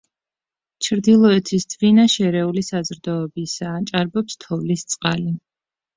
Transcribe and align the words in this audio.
ჩრდილოეთის 0.85 1.67
დვინა 1.75 2.05
შერეული 2.15 2.65
საზრდოობისაა, 2.71 3.77
ჭარბობს 3.93 4.43
თოვლის 4.47 4.87
წყალი. 4.95 5.33